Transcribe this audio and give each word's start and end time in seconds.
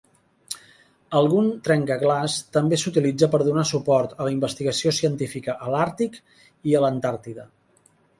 Algun 1.17 1.49
trencaglaç 1.67 2.37
també 2.57 2.79
s'utilitza 2.83 3.29
per 3.35 3.39
donar 3.47 3.65
suport 3.71 4.15
a 4.23 4.27
la 4.29 4.31
investigació 4.37 4.95
científica 5.01 5.55
a 5.67 5.69
l'Àrtic 5.75 6.17
i 6.71 6.75
a 6.77 6.83
l'Antàrtida. 6.87 7.47